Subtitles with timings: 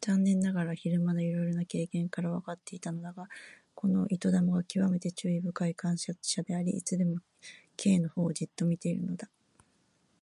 [0.00, 3.28] 残念ながら昼間のいろいろな経験からわかっていたのだが、
[3.74, 7.18] この糸玉がきわめて注意深い観察者であり、いつでも
[7.76, 9.28] Ｋ のほうをじっと見ているのだ。